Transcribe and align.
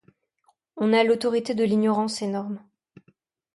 On 0.77 0.93
a 0.93 1.03
l'autorité 1.03 1.53
de 1.53 1.63
l'ignorance 1.63 2.23
énorme; 2.23 2.59